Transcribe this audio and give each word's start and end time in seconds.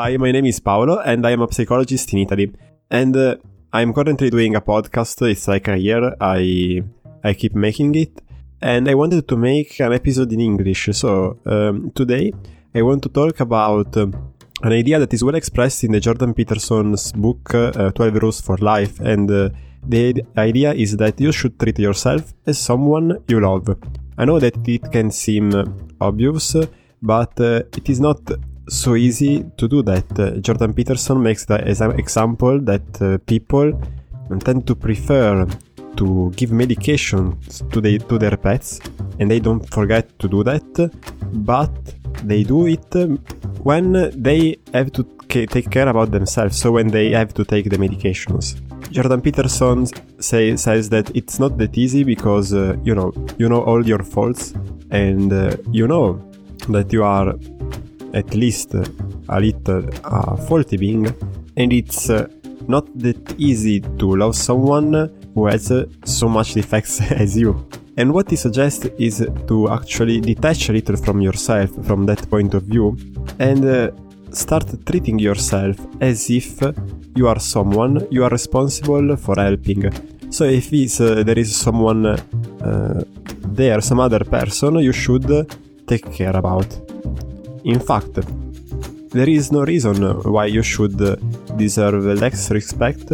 Hi, 0.00 0.16
my 0.16 0.30
name 0.30 0.46
is 0.46 0.60
Paolo 0.60 1.00
and 1.00 1.26
I 1.26 1.32
am 1.32 1.42
a 1.42 1.52
psychologist 1.52 2.12
in 2.12 2.20
Italy. 2.20 2.52
And 2.88 3.16
uh, 3.16 3.34
I'm 3.72 3.92
currently 3.92 4.30
doing 4.30 4.54
a 4.54 4.60
podcast. 4.60 5.28
It's 5.28 5.48
like 5.48 5.66
a 5.66 5.76
year. 5.76 6.14
I 6.20 6.84
I 7.24 7.34
keep 7.34 7.56
making 7.56 7.96
it, 7.96 8.22
and 8.62 8.88
I 8.88 8.94
wanted 8.94 9.26
to 9.26 9.36
make 9.36 9.80
an 9.80 9.92
episode 9.92 10.32
in 10.32 10.38
English. 10.38 10.90
So 10.92 11.40
um, 11.46 11.90
today 11.96 12.32
I 12.76 12.82
want 12.82 13.02
to 13.02 13.08
talk 13.08 13.40
about 13.40 13.96
uh, 13.96 14.06
an 14.62 14.72
idea 14.72 15.00
that 15.00 15.12
is 15.12 15.24
well 15.24 15.34
expressed 15.34 15.82
in 15.82 15.90
the 15.90 15.98
Jordan 15.98 16.32
Peterson's 16.32 17.10
book 17.10 17.52
uh, 17.52 17.90
12 17.90 18.22
Rules 18.22 18.40
for 18.40 18.56
Life, 18.58 19.00
and 19.00 19.28
uh, 19.28 19.48
the 19.82 20.24
idea 20.36 20.74
is 20.74 20.96
that 20.98 21.20
you 21.20 21.32
should 21.32 21.58
treat 21.58 21.80
yourself 21.80 22.34
as 22.46 22.56
someone 22.56 23.18
you 23.26 23.40
love. 23.40 23.76
I 24.16 24.26
know 24.26 24.38
that 24.38 24.58
it 24.68 24.92
can 24.92 25.10
seem 25.10 25.50
obvious, 26.00 26.54
but 27.02 27.40
uh, 27.40 27.62
it 27.76 27.88
is 27.88 27.98
not 27.98 28.20
so 28.68 28.96
easy 28.96 29.44
to 29.56 29.68
do 29.68 29.82
that. 29.82 30.18
Uh, 30.18 30.30
Jordan 30.40 30.72
Peterson 30.74 31.22
makes 31.22 31.44
the 31.44 31.56
example 31.98 32.60
that 32.60 33.02
uh, 33.02 33.18
people 33.26 33.72
tend 34.44 34.66
to 34.66 34.74
prefer 34.74 35.46
to 35.96 36.32
give 36.36 36.52
medication 36.52 37.38
to, 37.72 37.80
the, 37.80 37.98
to 37.98 38.18
their 38.18 38.36
pets 38.36 38.80
and 39.18 39.30
they 39.30 39.40
don't 39.40 39.68
forget 39.70 40.18
to 40.18 40.28
do 40.28 40.44
that, 40.44 40.90
but 41.32 41.70
they 42.24 42.42
do 42.44 42.66
it 42.66 42.94
when 43.62 43.92
they 44.22 44.56
have 44.72 44.92
to 44.92 45.04
take 45.28 45.70
care 45.70 45.88
about 45.88 46.10
themselves, 46.10 46.58
so 46.58 46.72
when 46.72 46.88
they 46.88 47.10
have 47.10 47.34
to 47.34 47.44
take 47.44 47.68
the 47.68 47.76
medications. 47.76 48.60
Jordan 48.90 49.20
Peterson 49.20 49.86
say, 50.20 50.56
says 50.56 50.88
that 50.90 51.14
it's 51.14 51.38
not 51.38 51.58
that 51.58 51.76
easy 51.76 52.04
because 52.04 52.54
uh, 52.54 52.76
you 52.82 52.94
know 52.94 53.12
you 53.36 53.48
know 53.48 53.62
all 53.62 53.86
your 53.86 54.02
faults 54.02 54.54
and 54.90 55.32
uh, 55.32 55.56
you 55.70 55.86
know 55.86 56.18
that 56.68 56.92
you 56.92 57.04
are 57.04 57.34
at 58.14 58.34
least 58.34 58.74
a 58.74 59.40
little 59.40 59.88
uh, 60.04 60.36
faulty 60.36 60.76
being, 60.76 61.06
and 61.56 61.72
it's 61.72 62.10
uh, 62.10 62.28
not 62.66 62.86
that 62.98 63.34
easy 63.38 63.80
to 63.80 64.16
love 64.16 64.36
someone 64.36 65.10
who 65.34 65.46
has 65.46 65.70
uh, 65.70 65.84
so 66.04 66.28
much 66.28 66.54
defects 66.54 67.00
as 67.10 67.36
you. 67.36 67.68
And 67.96 68.12
what 68.12 68.30
he 68.30 68.36
suggests 68.36 68.86
is 68.98 69.26
to 69.48 69.68
actually 69.70 70.20
detach 70.20 70.68
a 70.68 70.72
little 70.72 70.96
from 70.96 71.20
yourself 71.20 71.70
from 71.84 72.06
that 72.06 72.30
point 72.30 72.54
of 72.54 72.62
view 72.62 72.96
and 73.40 73.64
uh, 73.64 73.90
start 74.30 74.66
treating 74.86 75.18
yourself 75.18 75.76
as 76.00 76.30
if 76.30 76.60
you 77.16 77.26
are 77.26 77.40
someone 77.40 78.06
you 78.10 78.22
are 78.22 78.30
responsible 78.30 79.16
for 79.16 79.34
helping. 79.36 79.90
So 80.30 80.44
if 80.44 80.72
uh, 81.00 81.24
there 81.24 81.38
is 81.38 81.56
someone 81.56 82.06
uh, 82.06 83.02
there, 83.48 83.80
some 83.80 83.98
other 83.98 84.24
person 84.24 84.76
you 84.76 84.92
should 84.92 85.26
take 85.88 86.12
care 86.12 86.36
about. 86.36 86.87
In 87.68 87.80
fact, 87.80 88.14
there 89.10 89.28
is 89.28 89.52
no 89.52 89.62
reason 89.62 89.96
why 90.22 90.46
you 90.46 90.62
should 90.62 90.96
deserve 91.58 92.02
less 92.18 92.50
respect 92.50 93.08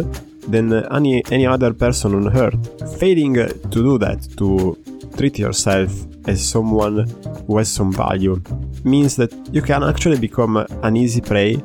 than 0.49 0.71
any, 0.93 1.21
any 1.29 1.45
other 1.45 1.73
person 1.73 2.15
on 2.15 2.37
earth. 2.37 2.97
Failing 2.97 3.33
to 3.33 3.79
do 3.89 3.97
that, 3.97 4.25
to 4.37 4.77
treat 5.17 5.37
yourself 5.39 5.91
as 6.27 6.47
someone 6.47 7.05
who 7.47 7.57
has 7.57 7.69
some 7.69 7.91
value, 7.91 8.41
means 8.85 9.17
that 9.17 9.33
you 9.51 9.61
can 9.61 9.83
actually 9.83 10.19
become 10.19 10.55
an 10.83 10.95
easy 10.95 11.19
prey 11.19 11.57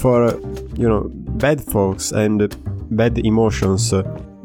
for, 0.00 0.30
you 0.76 0.88
know, 0.88 1.10
bad 1.12 1.60
folks 1.60 2.12
and 2.12 2.54
bad 2.92 3.18
emotions 3.18 3.92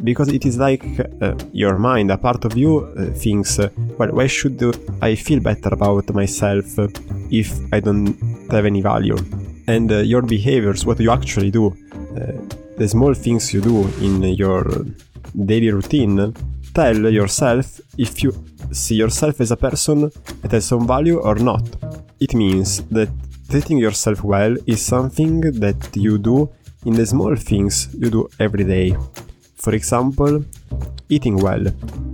because 0.03 0.29
it 0.29 0.45
is 0.45 0.57
like 0.57 0.83
uh, 1.21 1.35
your 1.51 1.77
mind, 1.77 2.11
a 2.11 2.17
part 2.17 2.45
of 2.45 2.57
you 2.57 2.79
uh, 2.79 3.05
thinks, 3.13 3.59
uh, 3.59 3.69
well, 3.97 4.09
why 4.09 4.27
should 4.27 4.59
I 5.01 5.15
feel 5.15 5.39
better 5.39 5.69
about 5.69 6.13
myself 6.13 6.65
if 7.29 7.51
I 7.73 7.79
don't 7.79 8.17
have 8.51 8.65
any 8.65 8.81
value? 8.81 9.17
And 9.67 9.91
uh, 9.91 9.97
your 9.97 10.21
behaviors, 10.21 10.85
what 10.85 10.99
you 10.99 11.11
actually 11.11 11.51
do, 11.51 11.67
uh, 11.67 12.31
the 12.77 12.87
small 12.87 13.13
things 13.13 13.53
you 13.53 13.61
do 13.61 13.87
in 14.01 14.23
your 14.23 14.85
daily 15.45 15.71
routine, 15.71 16.33
tell 16.73 16.97
yourself 17.11 17.79
if 17.97 18.23
you 18.23 18.33
see 18.71 18.95
yourself 18.95 19.39
as 19.41 19.51
a 19.51 19.57
person 19.57 20.11
that 20.41 20.51
has 20.51 20.65
some 20.65 20.87
value 20.87 21.19
or 21.19 21.35
not. 21.35 21.63
It 22.19 22.33
means 22.33 22.81
that 22.89 23.09
treating 23.49 23.77
yourself 23.77 24.23
well 24.23 24.55
is 24.65 24.83
something 24.83 25.41
that 25.41 25.95
you 25.95 26.17
do 26.17 26.49
in 26.85 26.93
the 26.93 27.05
small 27.05 27.35
things 27.35 27.93
you 27.97 28.09
do 28.09 28.27
every 28.39 28.63
day. 28.63 28.95
For 29.61 29.75
example, 29.75 30.43
eating 31.09 31.37
well 31.37 31.63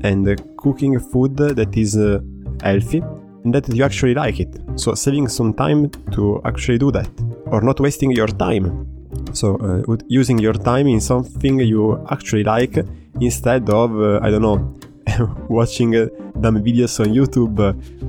and 0.02 0.58
cooking 0.58 1.00
food 1.00 1.38
that 1.38 1.78
is 1.78 1.96
uh, 1.96 2.20
healthy 2.62 3.02
and 3.46 3.54
that 3.56 3.74
you 3.74 3.86
actually 3.86 4.14
like 4.14 4.42
it. 4.42 4.54
So 4.76 4.96
saving 4.96 5.30
some 5.30 5.54
time 5.54 5.90
to 6.12 6.42
actually 6.44 6.78
do 6.78 6.92
that 6.92 7.10
or 7.46 7.62
not 7.62 7.80
wasting 7.80 8.12
your 8.12 8.28
time. 8.28 8.86
So 9.32 9.56
uh, 9.58 9.96
using 10.10 10.40
your 10.40 10.56
time 10.56 10.88
in 10.88 11.00
something 11.00 11.60
you 11.62 12.06
actually 12.12 12.44
like 12.44 12.84
instead 13.22 13.70
of 13.70 13.96
uh, 13.96 14.20
I 14.22 14.30
don't 14.30 14.42
know 14.42 14.76
watching 15.50 15.96
uh, 15.96 16.08
dumb 16.42 16.62
videos 16.62 17.00
on 17.00 17.14
YouTube 17.14 17.58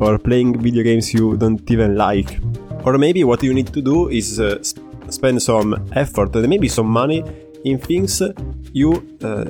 or 0.00 0.18
playing 0.18 0.60
video 0.60 0.82
games 0.82 1.14
you 1.14 1.36
don't 1.36 1.70
even 1.70 1.96
like. 1.96 2.40
Or 2.84 2.98
maybe 2.98 3.22
what 3.22 3.44
you 3.44 3.54
need 3.54 3.72
to 3.72 3.80
do 3.80 4.08
is 4.08 4.40
uh, 4.40 4.60
sp- 4.66 4.82
spend 5.10 5.40
some 5.40 5.76
effort 5.92 6.34
and 6.34 6.48
maybe 6.48 6.68
some 6.68 6.88
money 6.88 7.22
in 7.64 7.78
things 7.78 8.22
you 8.72 8.92
uh, 9.22 9.44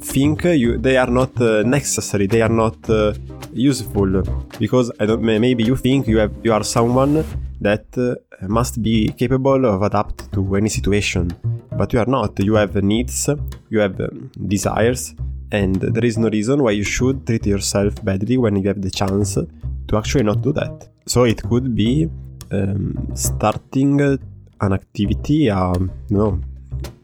think 0.00 0.44
you 0.44 0.78
they 0.78 0.96
are 0.96 1.10
not 1.10 1.40
uh, 1.40 1.62
necessary 1.62 2.26
they 2.26 2.42
are 2.42 2.48
not 2.48 2.78
uh, 2.90 3.12
useful. 3.52 4.22
Because 4.58 4.90
I 4.98 5.06
don't 5.06 5.22
maybe 5.22 5.64
you 5.64 5.76
think 5.76 6.06
you 6.08 6.18
have 6.18 6.32
you 6.42 6.52
are 6.52 6.64
someone 6.64 7.24
that 7.60 7.86
uh, 7.96 8.14
must 8.48 8.82
be 8.82 9.08
capable 9.08 9.64
of 9.66 9.82
adapt 9.82 10.32
to 10.32 10.56
any 10.56 10.68
situation. 10.68 11.32
But 11.76 11.92
you 11.92 12.00
are 12.00 12.06
not. 12.06 12.38
You 12.38 12.54
have 12.54 12.74
needs 12.82 13.28
you 13.70 13.78
have 13.80 14.00
um, 14.00 14.30
desires 14.46 15.14
and 15.50 15.76
there 15.76 16.04
is 16.04 16.16
no 16.18 16.28
reason 16.28 16.62
why 16.62 16.70
you 16.70 16.84
should 16.84 17.26
treat 17.26 17.46
yourself 17.46 18.02
badly 18.04 18.38
when 18.38 18.56
you 18.56 18.68
have 18.68 18.80
the 18.80 18.90
chance 18.90 19.34
to 19.34 19.96
actually 19.96 20.24
not 20.24 20.40
do 20.42 20.52
that. 20.52 20.88
So 21.06 21.24
it 21.24 21.42
could 21.42 21.74
be 21.74 22.08
um, 22.50 23.08
starting 23.14 24.00
an 24.00 24.72
activity 24.72 25.50
um, 25.50 25.90
no 26.10 26.40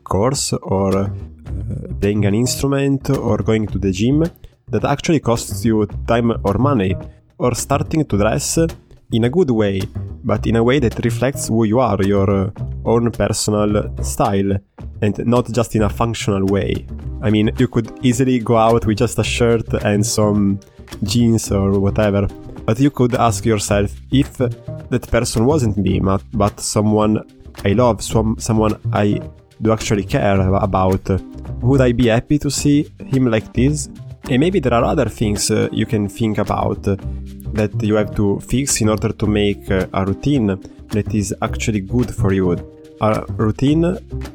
course 0.08 0.52
or 0.54 0.96
uh, 0.96 1.08
playing 2.00 2.24
an 2.24 2.34
instrument 2.34 3.10
or 3.10 3.38
going 3.38 3.66
to 3.66 3.78
the 3.78 3.92
gym 3.92 4.24
that 4.70 4.84
actually 4.84 5.20
costs 5.20 5.64
you 5.64 5.86
time 6.06 6.30
or 6.44 6.58
money, 6.58 6.94
or 7.38 7.54
starting 7.54 8.04
to 8.04 8.18
dress 8.18 8.58
in 9.12 9.24
a 9.24 9.30
good 9.30 9.50
way, 9.50 9.80
but 10.22 10.46
in 10.46 10.56
a 10.56 10.62
way 10.62 10.78
that 10.78 11.02
reflects 11.04 11.48
who 11.48 11.64
you 11.64 11.80
are, 11.80 12.02
your 12.02 12.30
uh, 12.30 12.50
own 12.84 13.10
personal 13.10 13.70
style, 14.02 14.52
and 15.00 15.26
not 15.26 15.50
just 15.50 15.74
in 15.74 15.82
a 15.82 15.88
functional 15.88 16.44
way. 16.46 16.86
I 17.22 17.30
mean, 17.30 17.50
you 17.58 17.68
could 17.68 17.90
easily 18.02 18.38
go 18.38 18.56
out 18.56 18.84
with 18.86 18.98
just 18.98 19.18
a 19.18 19.24
shirt 19.24 19.72
and 19.84 20.04
some 20.04 20.60
jeans 21.04 21.50
or 21.50 21.80
whatever, 21.80 22.26
but 22.66 22.78
you 22.78 22.90
could 22.90 23.14
ask 23.14 23.46
yourself 23.46 23.90
if 24.10 24.36
that 24.36 25.08
person 25.10 25.46
wasn't 25.46 25.78
me, 25.78 26.00
but 26.32 26.60
someone 26.60 27.24
I 27.64 27.72
love, 27.72 28.02
some, 28.02 28.36
someone 28.38 28.78
I 28.92 29.20
do 29.60 29.72
actually 29.72 30.04
care 30.04 30.40
about. 30.40 31.08
Would 31.62 31.80
I 31.80 31.92
be 31.92 32.08
happy 32.08 32.38
to 32.38 32.50
see 32.50 32.86
him 33.06 33.26
like 33.26 33.52
this? 33.52 33.88
And 34.30 34.40
maybe 34.40 34.60
there 34.60 34.74
are 34.74 34.84
other 34.84 35.08
things 35.08 35.50
uh, 35.50 35.68
you 35.72 35.86
can 35.86 36.08
think 36.08 36.38
about 36.38 36.86
uh, 36.86 36.96
that 37.54 37.82
you 37.82 37.94
have 37.94 38.14
to 38.16 38.40
fix 38.40 38.80
in 38.80 38.88
order 38.88 39.10
to 39.12 39.26
make 39.26 39.70
uh, 39.70 39.86
a 39.92 40.04
routine 40.04 40.46
that 40.88 41.14
is 41.14 41.34
actually 41.42 41.80
good 41.80 42.14
for 42.14 42.32
you. 42.32 42.52
A 43.00 43.24
routine 43.36 43.84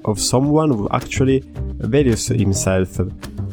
of 0.06 0.20
someone 0.20 0.72
who 0.72 0.88
actually 0.92 1.44
values 1.80 2.28
himself 2.28 3.00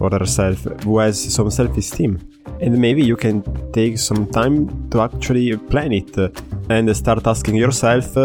or 0.00 0.10
herself, 0.10 0.64
who 0.84 0.98
has 0.98 1.34
some 1.34 1.50
self 1.50 1.76
esteem. 1.76 2.18
And 2.60 2.78
maybe 2.78 3.02
you 3.02 3.16
can 3.16 3.42
take 3.72 3.98
some 3.98 4.26
time 4.26 4.88
to 4.90 5.00
actually 5.00 5.56
plan 5.56 5.92
it 5.92 6.16
and 6.70 6.96
start 6.96 7.26
asking 7.26 7.56
yourself 7.56 8.16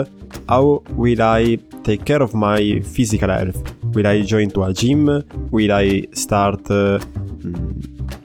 how 0.48 0.84
will 0.90 1.22
I 1.22 1.58
take 1.86 2.04
care 2.04 2.22
of 2.22 2.34
my 2.34 2.82
physical 2.82 3.30
health? 3.30 3.62
Will 3.94 4.08
I 4.08 4.22
join 4.24 4.50
to 4.52 4.64
a 4.64 4.74
gym? 4.74 5.06
Will 5.52 5.72
I 5.72 6.08
start 6.14 6.70
uh, 6.72 7.00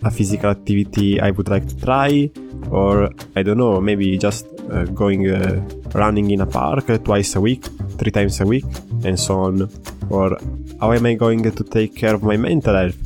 a 0.03 0.11
physical 0.11 0.51
activity 0.51 1.21
I 1.21 1.31
would 1.31 1.49
like 1.49 1.69
to 1.69 1.77
try? 1.77 2.31
Or 2.71 3.11
I 3.37 3.43
don't 3.43 3.59
know, 3.59 3.81
maybe 3.81 4.17
just 4.17 4.47
uh, 4.71 4.85
going 4.85 5.31
uh, 5.31 5.61
running 5.95 6.31
in 6.31 6.41
a 6.41 6.47
park 6.47 6.87
twice 7.05 7.37
a 7.37 7.41
week, 7.41 7.65
three 7.99 8.11
times 8.11 8.41
a 8.41 8.47
week, 8.47 8.65
and 9.05 9.21
so 9.21 9.41
on. 9.41 9.69
Or 10.09 10.39
how 10.81 10.93
am 10.93 11.05
I 11.05 11.15
going 11.15 11.43
to 11.43 11.65
take 11.65 11.95
care 11.95 12.15
of 12.15 12.23
my 12.23 12.37
mental 12.37 12.75
health? 12.75 12.97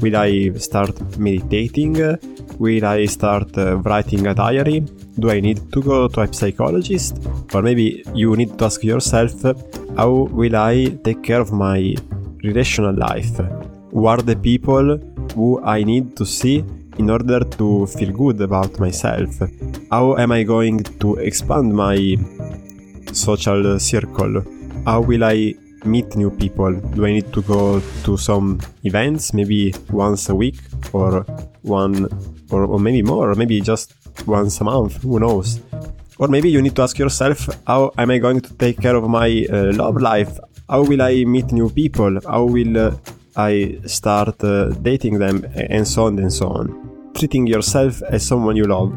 Will 0.00 0.16
I 0.16 0.52
start 0.58 1.18
meditating? 1.18 1.94
Will 2.58 2.84
I 2.84 3.06
start 3.06 3.58
uh, 3.58 3.78
writing 3.78 4.28
a 4.28 4.34
diary? 4.34 4.80
Do 5.18 5.30
I 5.30 5.40
need 5.40 5.72
to 5.72 5.82
go 5.82 6.08
to 6.08 6.20
a 6.20 6.32
psychologist? 6.32 7.18
Or 7.52 7.62
maybe 7.62 8.04
you 8.14 8.36
need 8.36 8.56
to 8.58 8.64
ask 8.64 8.84
yourself 8.84 9.32
how 9.96 10.10
will 10.38 10.56
I 10.56 10.86
take 11.04 11.22
care 11.22 11.40
of 11.40 11.52
my 11.52 11.94
relational 12.42 12.94
life? 12.94 13.36
Who 13.90 14.06
are 14.06 14.22
the 14.22 14.36
people 14.36 14.98
who 15.34 15.62
I 15.64 15.84
need 15.84 16.16
to 16.16 16.26
see 16.26 16.64
in 16.98 17.10
order 17.10 17.40
to 17.40 17.86
feel 17.86 18.12
good 18.12 18.40
about 18.40 18.78
myself? 18.78 19.30
How 19.90 20.16
am 20.16 20.32
I 20.32 20.42
going 20.42 20.82
to 21.02 21.16
expand 21.16 21.74
my 21.74 22.16
social 23.12 23.78
circle? 23.78 24.42
how 24.84 25.00
will 25.00 25.24
I 25.24 25.54
meet 25.84 26.14
new 26.16 26.30
people? 26.30 26.74
Do 26.74 27.06
I 27.06 27.12
need 27.12 27.32
to 27.32 27.42
go 27.42 27.80
to 28.04 28.16
some 28.16 28.60
events, 28.84 29.32
maybe 29.32 29.74
once 29.90 30.28
a 30.28 30.34
week, 30.34 30.56
or 30.92 31.22
one, 31.62 32.06
or, 32.50 32.64
or 32.66 32.78
maybe 32.78 33.02
more, 33.02 33.30
or 33.30 33.34
maybe 33.34 33.60
just 33.60 33.94
once 34.26 34.60
a 34.60 34.64
month? 34.64 35.02
Who 35.02 35.18
knows? 35.20 35.60
Or 36.24 36.28
maybe 36.28 36.48
you 36.48 36.62
need 36.62 36.74
to 36.76 36.82
ask 36.82 36.98
yourself, 36.98 37.50
how 37.66 37.92
am 37.98 38.10
I 38.10 38.16
going 38.16 38.40
to 38.40 38.54
take 38.54 38.80
care 38.80 38.96
of 38.96 39.06
my 39.06 39.46
uh, 39.52 39.74
love 39.74 40.00
life? 40.00 40.38
How 40.70 40.82
will 40.82 41.02
I 41.02 41.24
meet 41.24 41.52
new 41.52 41.68
people? 41.68 42.18
How 42.26 42.44
will 42.44 42.78
uh, 42.78 42.96
I 43.36 43.78
start 43.84 44.42
uh, 44.42 44.70
dating 44.80 45.18
them? 45.18 45.44
And 45.54 45.86
so 45.86 46.04
on 46.04 46.18
and 46.18 46.32
so 46.32 46.46
on. 46.48 47.12
Treating 47.14 47.46
yourself 47.46 48.00
as 48.08 48.26
someone 48.26 48.56
you 48.56 48.64
love 48.64 48.96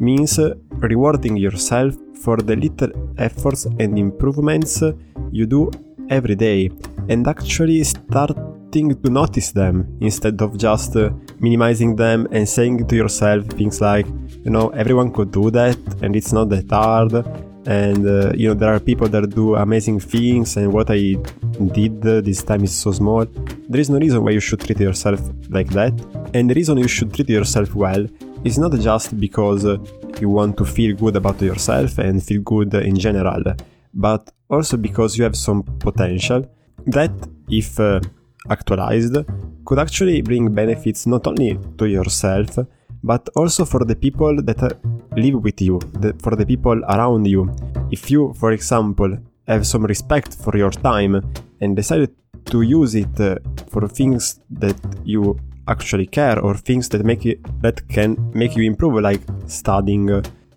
means 0.00 0.40
rewarding 0.70 1.36
yourself 1.36 1.94
for 2.20 2.38
the 2.38 2.56
little 2.56 2.90
efforts 3.16 3.66
and 3.66 3.96
improvements 3.96 4.82
you 5.30 5.46
do 5.46 5.70
every 6.10 6.34
day 6.34 6.68
and 7.08 7.28
actually 7.28 7.84
to 8.84 9.10
notice 9.10 9.52
them 9.52 9.96
instead 10.00 10.40
of 10.42 10.56
just 10.58 10.96
uh, 10.96 11.10
minimizing 11.40 11.96
them 11.96 12.28
and 12.30 12.46
saying 12.46 12.86
to 12.86 12.94
yourself 12.94 13.44
things 13.46 13.80
like, 13.80 14.06
you 14.44 14.50
know, 14.50 14.68
everyone 14.70 15.10
could 15.12 15.30
do 15.32 15.50
that 15.50 15.78
and 16.02 16.14
it's 16.14 16.32
not 16.32 16.50
that 16.50 16.70
hard. 16.70 17.12
And 17.66 18.06
uh, 18.06 18.32
you 18.34 18.48
know, 18.48 18.54
there 18.54 18.72
are 18.72 18.78
people 18.78 19.08
that 19.08 19.30
do 19.30 19.56
amazing 19.56 19.98
things, 19.98 20.56
and 20.56 20.72
what 20.72 20.88
I 20.88 21.16
did 21.72 22.00
this 22.00 22.44
time 22.44 22.62
is 22.62 22.72
so 22.72 22.92
small. 22.92 23.26
There 23.68 23.80
is 23.80 23.90
no 23.90 23.98
reason 23.98 24.22
why 24.22 24.30
you 24.30 24.40
should 24.40 24.60
treat 24.60 24.78
yourself 24.78 25.20
like 25.48 25.70
that. 25.70 25.92
And 26.32 26.48
the 26.48 26.54
reason 26.54 26.78
you 26.78 26.86
should 26.86 27.12
treat 27.12 27.28
yourself 27.28 27.74
well 27.74 28.06
is 28.44 28.56
not 28.56 28.72
just 28.74 29.18
because 29.18 29.64
uh, 29.64 29.78
you 30.20 30.28
want 30.28 30.56
to 30.58 30.64
feel 30.64 30.94
good 30.94 31.16
about 31.16 31.42
yourself 31.42 31.98
and 31.98 32.22
feel 32.22 32.42
good 32.42 32.72
in 32.74 32.96
general, 32.96 33.42
but 33.92 34.30
also 34.48 34.76
because 34.76 35.18
you 35.18 35.24
have 35.24 35.34
some 35.34 35.64
potential 35.80 36.48
that, 36.86 37.10
if 37.48 37.80
uh, 37.80 37.98
actualized, 38.50 39.16
could 39.64 39.78
actually 39.78 40.22
bring 40.22 40.54
benefits 40.54 41.06
not 41.06 41.26
only 41.26 41.58
to 41.78 41.86
yourself, 41.86 42.58
but 43.02 43.28
also 43.36 43.64
for 43.64 43.84
the 43.84 43.94
people 43.94 44.42
that 44.42 44.60
live 45.16 45.42
with 45.42 45.60
you, 45.60 45.80
for 46.22 46.36
the 46.36 46.46
people 46.46 46.82
around 46.84 47.26
you. 47.26 47.54
If 47.90 48.10
you, 48.10 48.32
for 48.34 48.52
example, 48.52 49.18
have 49.46 49.66
some 49.66 49.84
respect 49.84 50.34
for 50.34 50.56
your 50.56 50.70
time 50.70 51.22
and 51.60 51.76
decided 51.76 52.14
to 52.46 52.62
use 52.62 52.94
it 52.94 53.20
uh, 53.20 53.36
for 53.68 53.88
things 53.88 54.40
that 54.50 54.76
you 55.04 55.38
actually 55.68 56.06
care 56.06 56.38
or 56.38 56.54
things 56.56 56.88
that 56.88 57.04
make 57.04 57.24
you 57.24 57.36
that 57.60 57.88
can 57.88 58.16
make 58.32 58.54
you 58.56 58.62
improve 58.62 59.02
like 59.02 59.20
studying 59.46 60.08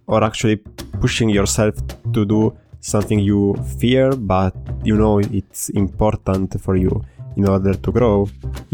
or 0.07 0.23
actually 0.23 0.57
pushing 1.01 1.29
yourself 1.29 1.75
to 2.13 2.25
do 2.25 2.55
something 2.79 3.19
you 3.19 3.55
fear 3.79 4.15
but 4.15 4.55
you 4.83 4.95
know 4.95 5.19
it's 5.19 5.69
important 5.69 6.61
for 6.61 6.75
you 6.75 7.03
in 7.39 7.47
order 7.55 7.73
to 7.85 7.89
grow 7.97 8.15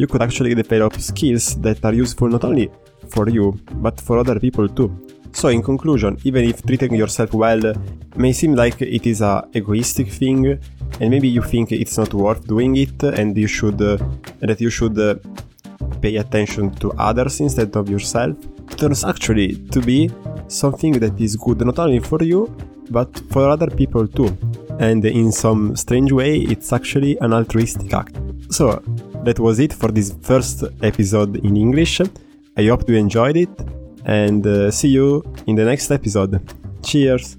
you 0.02 0.08
could 0.08 0.24
actually 0.28 0.54
develop 0.64 0.94
skills 1.10 1.46
that 1.66 1.80
are 1.88 1.96
useful 2.06 2.30
not 2.36 2.44
only 2.50 2.68
for 3.14 3.26
you 3.38 3.46
but 3.86 3.96
for 4.06 4.16
other 4.24 4.38
people 4.46 4.68
too 4.78 4.90
so 5.40 5.48
in 5.56 5.62
conclusion 5.72 6.18
even 6.30 6.44
if 6.52 6.58
treating 6.68 6.94
yourself 7.02 7.34
well 7.34 7.64
may 8.24 8.34
seem 8.42 8.54
like 8.64 8.82
it 8.82 9.06
is 9.12 9.22
a 9.22 9.34
egoistic 9.60 10.08
thing 10.20 10.42
and 11.00 11.08
maybe 11.14 11.30
you 11.38 11.44
think 11.54 11.72
it's 11.72 11.98
not 12.02 12.14
worth 12.14 12.42
doing 12.48 12.76
it 12.86 12.98
and 13.20 13.38
you 13.44 13.50
should 13.58 13.80
uh, 13.82 13.98
that 14.50 14.60
you 14.66 14.72
should 14.78 14.98
uh, 15.00 15.16
pay 16.02 16.14
attention 16.24 16.66
to 16.82 16.88
others 17.10 17.40
instead 17.46 17.72
of 17.76 17.90
yourself 17.90 18.36
turns 18.78 19.04
actually 19.04 19.50
to 19.74 19.80
be 19.82 20.00
something 20.48 20.94
that 21.04 21.20
is 21.20 21.36
good 21.36 21.60
not 21.70 21.78
only 21.80 22.00
for 22.00 22.22
you 22.24 22.42
but 22.90 23.10
for 23.32 23.50
other 23.50 23.68
people 23.68 24.08
too. 24.08 24.38
And 24.80 25.06
in 25.06 25.32
some 25.32 25.76
strange 25.76 26.12
way, 26.12 26.38
it's 26.38 26.74
actually 26.74 27.18
an 27.20 27.34
altruistic 27.34 27.94
act. 27.94 28.16
So, 28.56 28.82
that 29.26 29.38
was 29.38 29.60
it 29.60 29.74
for 29.74 29.92
this 29.92 30.16
first 30.22 30.64
episode 30.82 31.44
in 31.44 31.58
English. 31.58 32.00
I 32.56 32.68
hope 32.68 32.88
you 32.88 32.96
enjoyed 32.96 33.36
it 33.36 33.50
and 34.06 34.48
uh, 34.48 34.72
see 34.72 34.88
you 34.88 35.24
in 35.46 35.58
the 35.58 35.66
next 35.66 35.92
episode. 35.92 36.40
Cheers! 36.82 37.36